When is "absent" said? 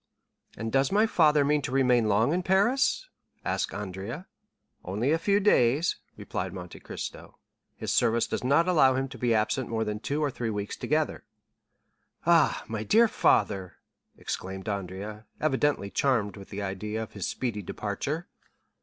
9.35-9.65